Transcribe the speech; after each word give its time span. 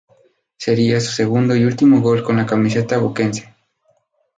Sería 0.57 0.99
su 0.99 1.11
segundo 1.11 1.55
y 1.55 1.63
último 1.63 2.01
gol 2.01 2.23
con 2.23 2.37
la 2.37 2.47
camiseta 2.47 2.97
boquense. 2.97 3.53